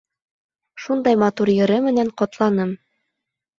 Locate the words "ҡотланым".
2.25-2.75